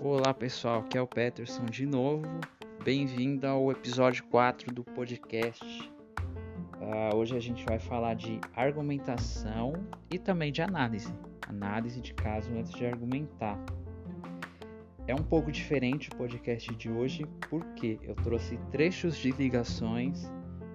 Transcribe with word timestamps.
Olá 0.00 0.34
pessoal, 0.36 0.80
aqui 0.80 0.98
é 0.98 1.00
o 1.00 1.06
Peterson 1.06 1.64
de 1.66 1.86
novo. 1.86 2.26
Bem-vindo 2.82 3.46
ao 3.46 3.70
episódio 3.70 4.24
4 4.24 4.74
do 4.74 4.82
podcast. 4.82 5.88
Uh, 6.80 7.14
hoje 7.14 7.36
a 7.36 7.40
gente 7.40 7.64
vai 7.64 7.78
falar 7.78 8.14
de 8.14 8.40
argumentação 8.56 9.74
e 10.10 10.18
também 10.18 10.50
de 10.50 10.62
análise. 10.62 11.14
Análise 11.46 12.00
de 12.00 12.12
caso 12.12 12.50
antes 12.56 12.72
de 12.72 12.84
argumentar. 12.84 13.56
É 15.06 15.14
um 15.14 15.22
pouco 15.22 15.52
diferente 15.52 16.10
o 16.10 16.16
podcast 16.16 16.74
de 16.74 16.90
hoje 16.90 17.24
porque 17.48 18.00
eu 18.02 18.16
trouxe 18.16 18.58
trechos 18.72 19.16
de 19.16 19.30
ligações 19.30 20.28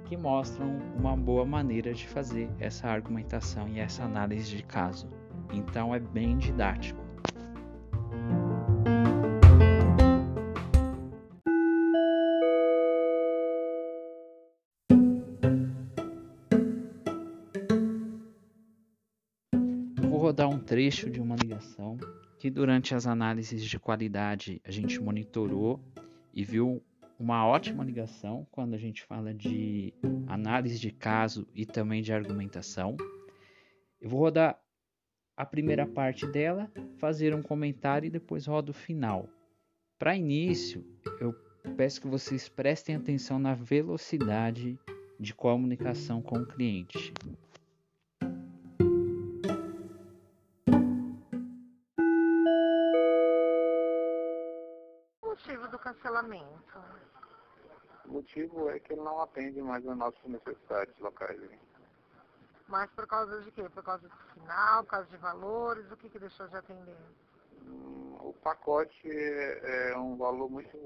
que 0.09 0.17
mostram 0.17 0.81
uma 0.97 1.15
boa 1.15 1.45
maneira 1.45 1.93
de 1.93 2.07
fazer 2.07 2.49
essa 2.59 2.87
argumentação 2.87 3.69
e 3.69 3.79
essa 3.79 4.03
análise 4.03 4.57
de 4.57 4.63
caso. 4.63 5.07
Então 5.53 5.93
é 5.93 5.99
bem 5.99 6.35
didático. 6.35 6.99
vou 20.01 20.17
rodar 20.17 20.49
um 20.49 20.57
trecho 20.57 21.07
de 21.07 21.21
uma 21.21 21.35
ligação 21.35 21.97
que 22.39 22.49
durante 22.49 22.95
as 22.95 23.05
análises 23.05 23.63
de 23.63 23.77
qualidade 23.77 24.59
a 24.65 24.71
gente 24.71 24.99
monitorou 24.99 25.79
e 26.33 26.43
viu 26.43 26.81
uma 27.19 27.45
ótima 27.45 27.83
ligação 27.83 28.47
quando 28.49 28.73
a 28.73 28.77
gente 28.77 29.03
fala 29.03 29.33
de 29.33 29.93
análise 30.25 30.79
de 30.79 30.89
caso 30.89 31.45
e 31.53 31.65
também 31.65 32.01
de 32.01 32.13
argumentação. 32.13 32.95
Eu 33.99 34.09
vou 34.09 34.21
rodar 34.21 34.57
a 35.35 35.45
primeira 35.45 35.85
parte 35.85 36.25
dela, 36.25 36.71
fazer 36.97 37.35
um 37.35 37.41
comentário 37.41 38.07
e 38.07 38.09
depois 38.09 38.45
rodo 38.45 38.71
o 38.71 38.73
final. 38.73 39.27
Para 39.97 40.15
início, 40.15 40.85
eu 41.19 41.33
peço 41.75 41.99
que 41.99 42.07
vocês 42.07 42.47
prestem 42.47 42.95
atenção 42.95 43.37
na 43.37 43.53
velocidade 43.53 44.79
de 45.19 45.33
comunicação 45.33 46.21
com 46.21 46.37
o 46.37 46.45
cliente. 46.45 47.13
Cancelamento? 56.19 56.79
O 58.05 58.13
motivo 58.13 58.69
é 58.69 58.79
que 58.79 58.93
ele 58.93 59.01
não 59.01 59.21
atende 59.21 59.61
mais 59.61 59.85
as 59.87 59.97
nossas 59.97 60.23
necessidades 60.25 60.97
locais. 60.99 61.41
Hein? 61.41 61.59
Mas 62.67 62.89
por 62.91 63.07
causa 63.07 63.41
de 63.41 63.51
quê? 63.51 63.67
Por 63.69 63.83
causa 63.83 64.07
do 64.07 64.17
final, 64.33 64.83
por 64.83 64.89
causa 64.91 65.07
de 65.09 65.17
valores? 65.17 65.91
O 65.91 65.97
que, 65.97 66.09
que 66.09 66.19
deixou 66.19 66.47
de 66.47 66.57
atender? 66.57 66.97
Hum, 67.63 68.17
o 68.19 68.33
pacote 68.33 69.09
é, 69.09 69.91
é 69.91 69.97
um 69.97 70.17
valor 70.17 70.49
muito 70.49 70.77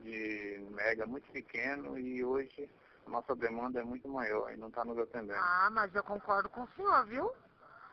de 0.00 0.66
mega, 0.70 1.06
muito 1.06 1.30
pequeno 1.32 1.98
e 1.98 2.24
hoje 2.24 2.70
a 3.06 3.10
nossa 3.10 3.34
demanda 3.34 3.80
é 3.80 3.84
muito 3.84 4.08
maior 4.08 4.52
e 4.52 4.56
não 4.56 4.68
está 4.68 4.84
nos 4.84 4.98
atendendo. 4.98 5.38
Ah, 5.38 5.68
mas 5.72 5.94
eu 5.94 6.02
concordo 6.02 6.48
com 6.48 6.62
o 6.62 6.68
senhor, 6.76 7.06
viu? 7.06 7.32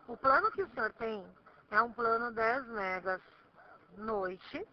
O 0.08 0.18
plano 0.18 0.52
que 0.52 0.64
o 0.64 0.70
senhor 0.74 0.92
tem 0.94 1.26
é 1.72 1.82
um 1.82 1.92
plano 1.92 2.32
10 2.34 2.68
megas 2.68 3.22
noite 3.98 4.68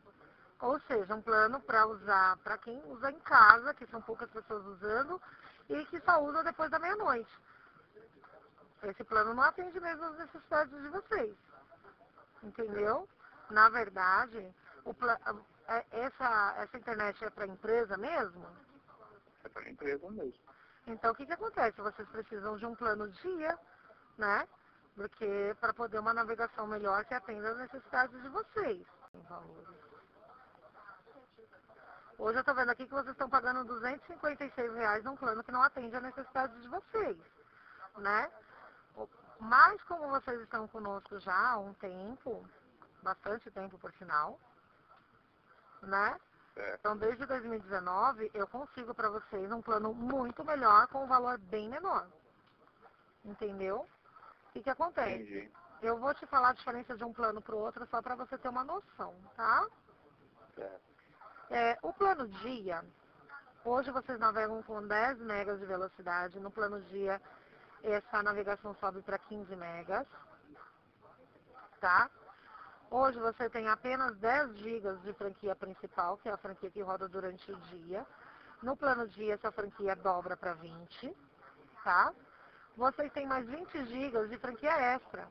ou 0.60 0.78
seja, 0.80 1.14
um 1.14 1.22
plano 1.22 1.60
para 1.60 1.86
usar 1.86 2.36
para 2.38 2.58
quem 2.58 2.82
usa 2.86 3.10
em 3.10 3.18
casa, 3.20 3.74
que 3.74 3.86
são 3.86 4.00
poucas 4.02 4.30
pessoas 4.30 4.64
usando, 4.66 5.20
e 5.68 5.84
que 5.86 6.00
só 6.00 6.22
usa 6.22 6.44
depois 6.44 6.70
da 6.70 6.78
meia-noite. 6.78 7.30
Esse 8.82 9.04
plano 9.04 9.34
não 9.34 9.42
atende 9.42 9.78
mesmo 9.80 10.04
as 10.04 10.18
necessidades 10.18 10.82
de 10.82 10.88
vocês. 10.88 11.36
Entendeu? 12.42 13.08
Na 13.50 13.68
verdade, 13.68 14.54
o 14.84 14.94
é, 15.68 15.86
essa, 15.90 16.54
essa 16.58 16.76
internet 16.76 17.24
é 17.24 17.30
para 17.30 17.46
empresa 17.46 17.96
mesmo? 17.96 18.46
É 19.44 19.48
para 19.48 19.70
empresa 19.70 20.10
mesmo. 20.10 20.40
Então, 20.86 21.12
o 21.12 21.14
que, 21.14 21.26
que 21.26 21.32
acontece? 21.32 21.80
Vocês 21.80 22.08
precisam 22.08 22.56
de 22.56 22.66
um 22.66 22.74
plano 22.74 23.08
dia, 23.08 23.58
né? 24.16 24.48
Porque 24.96 25.56
para 25.60 25.72
poder 25.72 25.98
uma 25.98 26.12
navegação 26.12 26.66
melhor 26.66 27.04
que 27.04 27.14
atenda 27.14 27.50
as 27.50 27.58
necessidades 27.58 28.20
de 28.22 28.28
vocês. 28.28 28.86
Valores. 29.28 29.89
Hoje 32.20 32.36
eu 32.36 32.40
estou 32.40 32.54
vendo 32.54 32.68
aqui 32.68 32.84
que 32.84 32.92
vocês 32.92 33.12
estão 33.12 33.30
pagando 33.30 33.64
256 33.64 34.74
reais 34.74 35.02
num 35.02 35.16
plano 35.16 35.42
que 35.42 35.50
não 35.50 35.62
atende 35.62 35.96
a 35.96 36.02
necessidade 36.02 36.60
de 36.60 36.68
vocês, 36.68 37.16
né? 37.96 38.30
Mas 39.38 39.82
como 39.84 40.06
vocês 40.08 40.38
estão 40.42 40.68
conosco 40.68 41.18
já 41.18 41.52
há 41.52 41.58
um 41.58 41.72
tempo, 41.72 42.46
bastante 43.02 43.50
tempo 43.50 43.78
por 43.78 43.90
sinal, 43.94 44.38
né? 45.80 46.20
Então 46.74 46.94
desde 46.94 47.24
2019 47.24 48.30
eu 48.34 48.46
consigo 48.48 48.94
para 48.94 49.08
vocês 49.08 49.50
um 49.50 49.62
plano 49.62 49.94
muito 49.94 50.44
melhor 50.44 50.88
com 50.88 51.04
um 51.04 51.08
valor 51.08 51.38
bem 51.38 51.70
menor. 51.70 52.06
Entendeu? 53.24 53.88
O 54.48 54.52
que, 54.52 54.62
que 54.62 54.70
acontece? 54.70 55.22
Entendi. 55.22 55.50
Eu 55.80 55.98
vou 55.98 56.12
te 56.12 56.26
falar 56.26 56.50
a 56.50 56.54
diferença 56.54 56.94
de 56.94 57.02
um 57.02 57.14
plano 57.14 57.40
para 57.40 57.54
o 57.54 57.60
outro 57.60 57.86
só 57.86 58.02
para 58.02 58.14
você 58.14 58.36
ter 58.36 58.50
uma 58.50 58.62
noção, 58.62 59.16
tá? 59.34 59.66
Certo. 60.54 60.89
É, 61.52 61.76
o 61.82 61.92
plano 61.92 62.28
dia, 62.28 62.84
hoje 63.64 63.90
vocês 63.90 64.16
navegam 64.20 64.62
com 64.62 64.86
10 64.86 65.18
megas 65.18 65.58
de 65.58 65.66
velocidade. 65.66 66.38
No 66.38 66.48
plano 66.48 66.80
dia, 66.82 67.20
essa 67.82 68.22
navegação 68.22 68.72
sobe 68.76 69.02
para 69.02 69.18
15 69.18 69.56
megas. 69.56 70.06
Tá? 71.80 72.08
Hoje 72.88 73.18
você 73.18 73.50
tem 73.50 73.66
apenas 73.66 74.16
10 74.18 74.58
gigas 74.58 75.02
de 75.02 75.12
franquia 75.14 75.56
principal, 75.56 76.18
que 76.18 76.28
é 76.28 76.32
a 76.32 76.36
franquia 76.36 76.70
que 76.70 76.82
roda 76.82 77.08
durante 77.08 77.50
o 77.50 77.56
dia. 77.56 78.06
No 78.62 78.76
plano 78.76 79.08
dia, 79.08 79.34
essa 79.34 79.50
franquia 79.50 79.96
dobra 79.96 80.36
para 80.36 80.54
20, 80.54 81.16
tá? 81.82 82.12
Vocês 82.76 83.12
têm 83.12 83.26
mais 83.26 83.44
20 83.48 83.86
gigas 83.86 84.30
de 84.30 84.38
franquia 84.38 84.70
extra, 84.94 85.26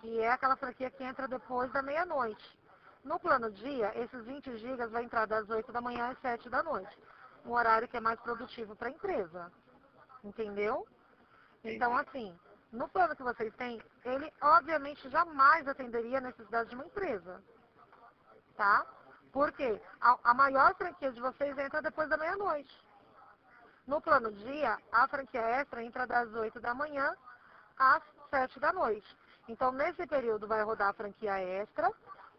que 0.00 0.20
é 0.20 0.30
aquela 0.30 0.56
franquia 0.56 0.90
que 0.90 1.04
entra 1.04 1.28
depois 1.28 1.70
da 1.70 1.82
meia-noite. 1.82 2.59
No 3.02 3.18
plano 3.18 3.50
dia, 3.50 3.92
esses 3.98 4.24
20 4.24 4.58
gigas 4.58 4.90
vai 4.90 5.04
entrar 5.04 5.26
das 5.26 5.48
8 5.48 5.72
da 5.72 5.80
manhã 5.80 6.10
às 6.10 6.18
7 6.20 6.48
da 6.50 6.62
noite. 6.62 6.96
Um 7.44 7.52
horário 7.52 7.88
que 7.88 7.96
é 7.96 8.00
mais 8.00 8.20
produtivo 8.20 8.76
para 8.76 8.88
a 8.88 8.92
empresa. 8.92 9.50
Entendeu? 10.22 10.86
Então, 11.64 11.96
assim, 11.96 12.38
no 12.70 12.88
plano 12.88 13.16
que 13.16 13.22
vocês 13.22 13.54
têm, 13.56 13.82
ele 14.04 14.32
obviamente 14.40 15.08
jamais 15.08 15.66
atenderia 15.66 16.18
a 16.18 16.22
necessidade 16.22 16.68
de 16.68 16.74
uma 16.74 16.84
empresa. 16.84 17.42
Tá? 18.56 18.86
Porque 19.32 19.80
a, 20.00 20.18
a 20.24 20.34
maior 20.34 20.74
franquia 20.74 21.10
de 21.10 21.20
vocês 21.20 21.56
entra 21.56 21.80
depois 21.80 22.08
da 22.08 22.18
meia-noite. 22.18 22.76
No 23.86 24.00
plano 24.00 24.30
dia, 24.30 24.78
a 24.92 25.08
franquia 25.08 25.40
extra 25.40 25.82
entra 25.82 26.06
das 26.06 26.32
8 26.34 26.60
da 26.60 26.74
manhã 26.74 27.16
às 27.78 28.02
7 28.28 28.60
da 28.60 28.72
noite. 28.72 29.16
Então, 29.48 29.72
nesse 29.72 30.06
período 30.06 30.46
vai 30.46 30.62
rodar 30.62 30.90
a 30.90 30.94
franquia 30.94 31.40
extra 31.40 31.90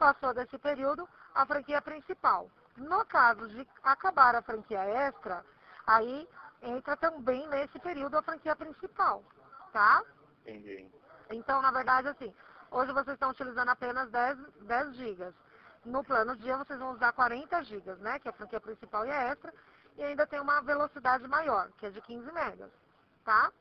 passou 0.01 0.34
desse 0.34 0.57
período 0.57 1.07
a 1.35 1.45
franquia 1.45 1.79
principal. 1.79 2.50
No 2.75 3.06
caso 3.06 3.47
de 3.50 3.67
acabar 3.84 4.34
a 4.34 4.41
franquia 4.41 4.84
extra, 4.84 5.45
aí 5.85 6.28
entra 6.63 6.97
também 6.97 7.47
nesse 7.50 7.78
período 7.78 8.17
a 8.17 8.23
franquia 8.23 8.56
principal, 8.56 9.23
tá? 9.72 10.03
Entendi. 10.41 10.89
Então, 11.29 11.62
na 11.62 11.69
verdade, 11.69 12.07
assim, 12.07 12.34
hoje 12.72 12.91
vocês 12.91 13.13
estão 13.13 13.29
utilizando 13.29 13.69
apenas 13.69 14.09
10, 14.09 14.39
10 14.62 14.95
gigas. 14.95 15.35
No 15.85 16.03
plano 16.03 16.35
dia 16.35 16.57
vocês 16.57 16.79
vão 16.79 16.94
usar 16.94 17.13
40 17.13 17.63
gigas, 17.63 18.00
né? 18.00 18.18
Que 18.18 18.28
é 18.28 18.31
a 18.31 18.33
franquia 18.33 18.59
principal 18.59 19.06
e 19.06 19.12
a 19.12 19.22
extra. 19.31 19.53
E 19.97 20.03
ainda 20.03 20.25
tem 20.25 20.39
uma 20.39 20.62
velocidade 20.62 21.28
maior, 21.28 21.69
que 21.78 21.85
é 21.85 21.91
de 21.91 22.01
15 22.01 22.31
megas, 22.31 22.72
tá? 23.23 23.51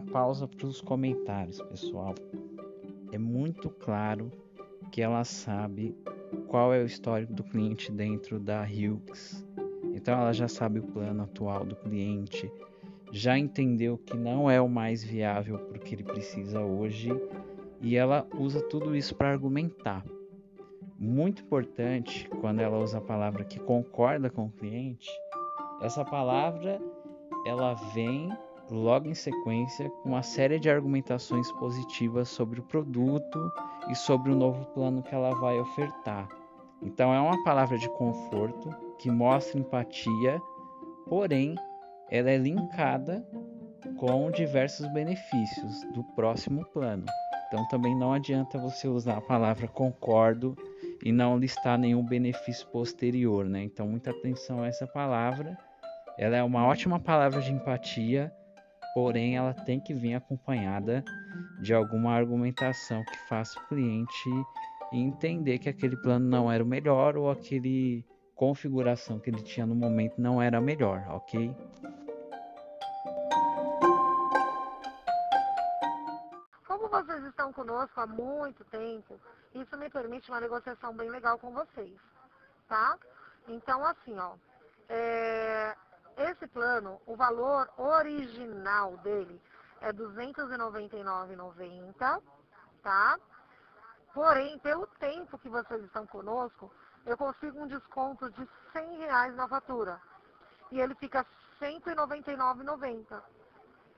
Uma 0.00 0.12
pausa 0.12 0.48
para 0.48 0.66
os 0.66 0.80
comentários, 0.80 1.60
pessoal. 1.62 2.14
É 3.12 3.18
muito 3.18 3.68
claro 3.68 4.32
que 4.90 5.02
ela 5.02 5.24
sabe 5.24 5.94
qual 6.48 6.72
é 6.72 6.82
o 6.82 6.86
histórico 6.86 7.32
do 7.34 7.44
cliente 7.44 7.92
dentro 7.92 8.40
da 8.40 8.62
Hughes. 8.62 9.46
Então 9.92 10.18
ela 10.18 10.32
já 10.32 10.48
sabe 10.48 10.78
o 10.78 10.82
plano 10.82 11.24
atual 11.24 11.66
do 11.66 11.76
cliente, 11.76 12.50
já 13.12 13.36
entendeu 13.36 13.98
que 13.98 14.16
não 14.16 14.50
é 14.50 14.60
o 14.60 14.68
mais 14.68 15.04
viável 15.04 15.58
porque 15.58 15.94
ele 15.94 16.04
precisa 16.04 16.60
hoje 16.60 17.10
e 17.80 17.96
ela 17.96 18.26
usa 18.38 18.60
tudo 18.62 18.96
isso 18.96 19.14
para 19.14 19.30
argumentar. 19.30 20.04
Muito 20.98 21.42
importante 21.42 22.28
quando 22.40 22.60
ela 22.60 22.78
usa 22.78 22.98
a 22.98 23.02
palavra 23.02 23.44
que 23.44 23.58
concorda 23.58 24.30
com 24.30 24.46
o 24.46 24.50
cliente, 24.50 25.10
essa 25.82 26.04
palavra 26.04 26.80
ela 27.46 27.74
vem 27.94 28.30
logo 28.74 29.08
em 29.08 29.14
sequência 29.14 29.90
com 29.90 30.10
uma 30.10 30.22
série 30.22 30.58
de 30.58 30.70
argumentações 30.70 31.50
positivas 31.52 32.28
sobre 32.28 32.60
o 32.60 32.62
produto 32.64 33.52
e 33.88 33.94
sobre 33.94 34.30
o 34.30 34.36
novo 34.36 34.64
plano 34.66 35.02
que 35.02 35.14
ela 35.14 35.34
vai 35.34 35.58
ofertar. 35.58 36.28
Então 36.82 37.12
é 37.12 37.20
uma 37.20 37.42
palavra 37.44 37.76
de 37.76 37.88
conforto 37.90 38.70
que 38.98 39.10
mostra 39.10 39.58
empatia, 39.58 40.40
porém 41.06 41.54
ela 42.10 42.30
é 42.30 42.36
linkada 42.36 43.26
com 43.98 44.30
diversos 44.30 44.86
benefícios 44.92 45.84
do 45.92 46.02
próximo 46.14 46.64
plano. 46.72 47.04
Então 47.46 47.66
também 47.68 47.96
não 47.96 48.12
adianta 48.12 48.58
você 48.58 48.86
usar 48.86 49.18
a 49.18 49.20
palavra 49.20 49.66
concordo 49.66 50.56
e 51.04 51.10
não 51.10 51.36
listar 51.36 51.78
nenhum 51.78 52.04
benefício 52.04 52.66
posterior, 52.68 53.44
né? 53.44 53.64
Então 53.64 53.88
muita 53.88 54.10
atenção 54.10 54.62
a 54.62 54.68
essa 54.68 54.86
palavra. 54.86 55.58
Ela 56.16 56.36
é 56.36 56.42
uma 56.42 56.64
ótima 56.66 57.00
palavra 57.00 57.40
de 57.40 57.52
empatia, 57.52 58.32
porém 58.94 59.36
ela 59.36 59.54
tem 59.54 59.80
que 59.80 59.94
vir 59.94 60.14
acompanhada 60.14 61.04
de 61.60 61.74
alguma 61.74 62.12
argumentação 62.12 63.04
que 63.04 63.16
faça 63.28 63.58
o 63.58 63.68
cliente 63.68 64.30
entender 64.92 65.58
que 65.58 65.68
aquele 65.68 65.96
plano 65.96 66.26
não 66.28 66.50
era 66.50 66.62
o 66.62 66.66
melhor 66.66 67.16
ou 67.16 67.30
aquele 67.30 68.04
configuração 68.34 69.20
que 69.20 69.30
ele 69.30 69.42
tinha 69.42 69.66
no 69.66 69.74
momento 69.74 70.20
não 70.20 70.40
era 70.40 70.58
a 70.58 70.60
melhor, 70.60 71.04
ok? 71.08 71.54
Como 76.66 76.88
vocês 76.88 77.22
estão 77.24 77.52
conosco 77.52 78.00
há 78.00 78.06
muito 78.06 78.64
tempo, 78.64 79.20
isso 79.54 79.76
me 79.76 79.90
permite 79.90 80.30
uma 80.30 80.40
negociação 80.40 80.94
bem 80.94 81.10
legal 81.10 81.38
com 81.38 81.52
vocês, 81.52 82.00
tá? 82.66 82.98
Então, 83.46 83.84
assim, 83.84 84.18
ó, 84.18 84.34
é, 84.88 85.76
esse 86.20 86.46
plano, 86.46 87.00
o 87.06 87.16
valor 87.16 87.68
original 87.78 88.98
dele 88.98 89.40
é 89.80 89.86
R$ 89.86 89.94
299,90, 89.94 92.22
tá? 92.82 93.18
Porém, 94.12 94.58
pelo 94.58 94.86
tempo 94.98 95.38
que 95.38 95.48
vocês 95.48 95.82
estão 95.84 96.06
conosco, 96.06 96.70
eu 97.06 97.16
consigo 97.16 97.60
um 97.60 97.66
desconto 97.66 98.30
de 98.30 98.46
100 98.72 98.98
reais 98.98 99.34
na 99.34 99.48
fatura. 99.48 99.98
E 100.70 100.78
ele 100.80 100.94
fica 100.96 101.24
R$ 101.60 101.80
199,90, 101.80 103.22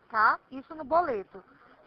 tá? 0.08 0.38
Isso 0.50 0.74
no 0.74 0.84
boleto. 0.84 1.42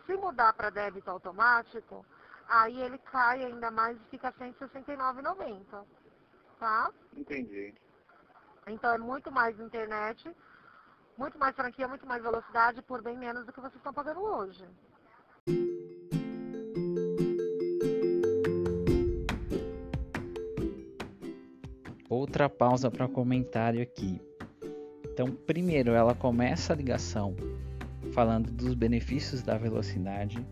Se 0.05 0.15
mudar 0.17 0.53
para 0.53 0.69
débito 0.69 1.09
automático, 1.09 2.05
aí 2.47 2.81
ele 2.81 2.97
cai 2.97 3.43
ainda 3.43 3.71
mais 3.71 3.97
e 3.97 4.05
fica 4.05 4.33
R$ 4.37 4.53
169,90, 4.53 5.85
tá? 6.59 6.91
Entendi. 7.15 7.73
Então 8.67 8.91
é 8.93 8.97
muito 8.97 9.31
mais 9.31 9.59
internet, 9.59 10.29
muito 11.17 11.37
mais 11.37 11.55
franquia, 11.55 11.87
muito 11.87 12.05
mais 12.07 12.23
velocidade 12.23 12.81
por 12.81 13.01
bem 13.01 13.17
menos 13.17 13.45
do 13.45 13.53
que 13.53 13.59
vocês 13.59 13.75
estão 13.75 13.93
pagando 13.93 14.21
hoje. 14.21 14.65
Outra 22.09 22.49
pausa 22.49 22.89
para 22.89 23.07
comentário 23.07 23.81
aqui. 23.81 24.19
Então, 25.05 25.27
primeiro 25.27 25.91
ela 25.91 26.15
começa 26.15 26.73
a 26.73 26.75
ligação 26.75 27.35
falando 28.13 28.51
dos 28.51 28.73
benefícios 28.73 29.43
da 29.43 29.57
velocidade, 29.57 30.45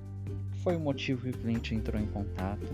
foi 0.64 0.76
o 0.76 0.80
motivo 0.80 1.24
que 1.24 1.30
o 1.30 1.40
cliente 1.42 1.74
entrou 1.74 2.00
em 2.02 2.08
contato, 2.08 2.74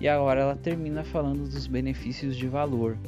e 0.00 0.08
agora 0.08 0.40
ela 0.40 0.56
termina 0.56 1.04
falando 1.04 1.48
dos 1.48 1.66
benefícios 1.66 2.36
de 2.36 2.48
valor. 2.48 2.98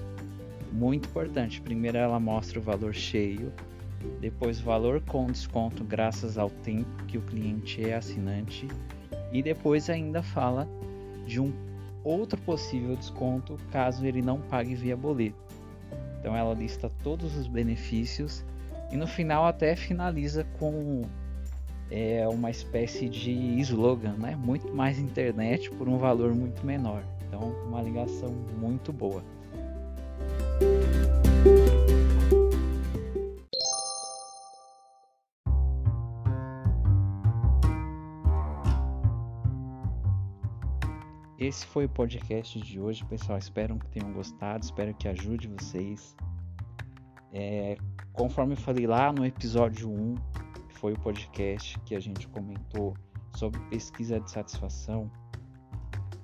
Muito 0.73 1.09
importante, 1.09 1.61
primeiro 1.61 1.97
ela 1.97 2.21
mostra 2.21 2.59
o 2.59 2.63
valor 2.63 2.95
cheio, 2.95 3.53
depois 4.21 4.61
valor 4.61 5.01
com 5.01 5.27
desconto 5.27 5.85
graças 5.85 6.37
ao 6.37 6.51
tempo 6.51 7.05
que 7.07 7.19
o 7.19 7.23
cliente 7.23 7.85
é 7.85 7.95
assinante 7.95 8.69
e 9.33 9.43
depois 9.43 9.91
ainda 9.91 10.23
fala 10.23 10.69
de 11.27 11.41
um 11.41 11.53
outro 12.05 12.41
possível 12.43 12.95
desconto 12.95 13.59
caso 13.71 14.07
ele 14.07 14.23
não 14.23 14.41
pague 14.41 14.75
via 14.75 14.97
boleto. 14.97 15.37
Então 16.21 16.37
ela 16.37 16.55
lista 16.55 16.91
todos 17.03 17.37
os 17.37 17.47
benefícios 17.47 18.45
e 18.91 18.97
no 18.97 19.07
final 19.07 19.45
até 19.47 19.75
finaliza 19.75 20.45
com 20.59 21.03
é, 21.91 22.27
uma 22.29 22.51
espécie 22.51 23.09
de 23.09 23.31
slogan, 23.61 24.15
né? 24.15 24.37
Muito 24.37 24.73
mais 24.75 24.99
internet 24.99 25.71
por 25.71 25.89
um 25.89 25.99
valor 25.99 26.35
muito 26.35 26.65
menor. 26.65 27.03
Então 27.27 27.51
uma 27.67 27.83
ligação 27.83 28.33
muito 28.59 28.93
boa. 28.93 29.23
Esse 41.39 41.67
foi 41.67 41.85
o 41.85 41.89
podcast 41.89 42.59
de 42.59 42.81
hoje, 42.81 43.05
pessoal. 43.05 43.37
Espero 43.37 43.79
que 43.79 43.87
tenham 43.91 44.11
gostado, 44.11 44.65
espero 44.65 44.95
que 44.95 45.07
ajude 45.07 45.49
vocês. 45.49 46.17
É, 47.31 47.77
conforme 48.15 48.55
eu 48.55 48.57
falei 48.57 48.87
lá 48.87 49.13
no 49.13 49.23
episódio 49.23 49.91
1, 49.91 50.15
que 50.67 50.79
foi 50.79 50.95
o 50.95 50.99
podcast 50.99 51.79
que 51.81 51.95
a 51.95 52.01
gente 52.01 52.27
comentou 52.29 52.97
sobre 53.35 53.61
pesquisa 53.69 54.19
de 54.19 54.31
satisfação, 54.31 55.11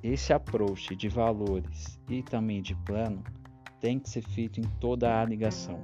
esse 0.03 0.33
approach 0.33 0.97
de 0.97 1.11
valores 1.11 2.01
e 2.09 2.23
também 2.23 2.63
de 2.63 2.75
plano 2.75 3.23
tem 3.81 3.99
que 3.99 4.09
ser 4.09 4.23
feito 4.23 4.61
em 4.61 4.65
toda 4.81 5.21
a 5.21 5.25
ligação. 5.27 5.83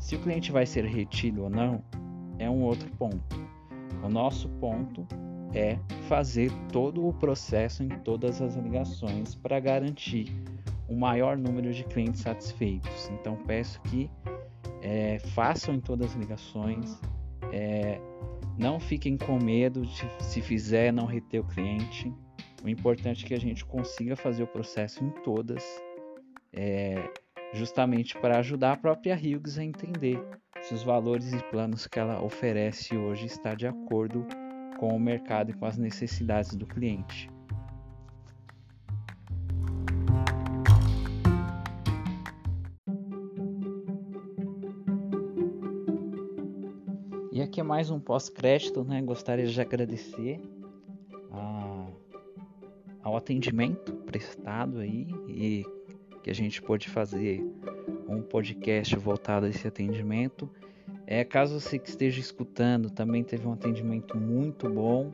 Se 0.00 0.16
o 0.16 0.20
cliente 0.20 0.50
vai 0.50 0.66
ser 0.66 0.84
retido 0.84 1.44
ou 1.44 1.48
não, 1.48 1.80
é 2.40 2.50
um 2.50 2.64
outro 2.64 2.90
ponto. 2.96 3.36
O 4.02 4.08
nosso 4.08 4.48
ponto 4.48 5.06
é 5.54 5.78
fazer 6.08 6.50
todo 6.72 7.06
o 7.06 7.12
processo 7.12 7.82
em 7.82 7.88
todas 7.88 8.40
as 8.40 8.56
ligações 8.56 9.34
para 9.34 9.60
garantir 9.60 10.34
o 10.88 10.96
maior 10.96 11.36
número 11.36 11.72
de 11.72 11.84
clientes 11.84 12.22
satisfeitos. 12.22 13.10
Então 13.10 13.36
peço 13.46 13.80
que 13.82 14.10
é, 14.82 15.18
façam 15.34 15.74
em 15.74 15.80
todas 15.80 16.10
as 16.10 16.16
ligações, 16.16 17.00
é, 17.52 18.00
não 18.58 18.78
fiquem 18.80 19.16
com 19.16 19.38
medo 19.38 19.82
de 19.82 20.06
se 20.20 20.40
fizer 20.40 20.92
não 20.92 21.06
reter 21.06 21.40
o 21.40 21.44
cliente. 21.44 22.12
O 22.64 22.68
importante 22.68 23.24
é 23.24 23.28
que 23.28 23.34
a 23.34 23.40
gente 23.40 23.64
consiga 23.64 24.14
fazer 24.16 24.42
o 24.42 24.46
processo 24.46 25.04
em 25.04 25.10
todas, 25.22 25.64
é, 26.52 27.10
justamente 27.52 28.16
para 28.18 28.38
ajudar 28.38 28.72
a 28.72 28.76
própria 28.76 29.16
Hughes 29.16 29.58
a 29.58 29.64
entender 29.64 30.22
se 30.62 30.74
os 30.74 30.82
valores 30.82 31.32
e 31.32 31.42
planos 31.50 31.86
que 31.86 31.98
ela 31.98 32.22
oferece 32.22 32.96
hoje 32.96 33.26
está 33.26 33.54
de 33.54 33.66
acordo 33.66 34.24
com 34.82 34.96
o 34.96 34.98
mercado 34.98 35.52
e 35.52 35.54
com 35.54 35.64
as 35.64 35.78
necessidades 35.78 36.56
do 36.56 36.66
cliente. 36.66 37.30
E 47.30 47.40
aqui 47.40 47.60
é 47.60 47.62
mais 47.62 47.90
um 47.90 48.00
pós-crédito, 48.00 48.82
né? 48.82 49.00
Gostaria 49.02 49.46
de 49.46 49.60
agradecer 49.60 50.40
a, 51.30 51.86
ao 53.04 53.16
atendimento 53.16 53.92
prestado 53.98 54.80
aí 54.80 55.06
e 55.28 55.64
que 56.24 56.30
a 56.30 56.34
gente 56.34 56.60
pôde 56.60 56.88
fazer 56.88 57.40
um 58.08 58.20
podcast 58.20 58.96
voltado 58.96 59.46
a 59.46 59.48
esse 59.48 59.68
atendimento 59.68 60.50
é, 61.06 61.24
caso 61.24 61.58
você 61.58 61.78
que 61.78 61.88
esteja 61.88 62.20
escutando 62.20 62.90
também 62.90 63.24
teve 63.24 63.46
um 63.46 63.52
atendimento 63.52 64.16
muito 64.16 64.68
bom, 64.68 65.12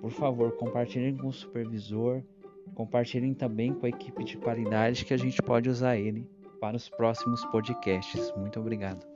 por 0.00 0.10
favor, 0.10 0.52
compartilhem 0.52 1.16
com 1.16 1.28
o 1.28 1.32
supervisor, 1.32 2.22
compartilhem 2.74 3.34
também 3.34 3.72
com 3.72 3.86
a 3.86 3.88
equipe 3.88 4.24
de 4.24 4.36
qualidade 4.36 5.04
que 5.04 5.14
a 5.14 5.16
gente 5.16 5.40
pode 5.42 5.68
usar 5.68 5.96
ele 5.96 6.28
para 6.60 6.76
os 6.76 6.88
próximos 6.88 7.44
podcasts. 7.46 8.32
Muito 8.36 8.60
obrigado. 8.60 9.06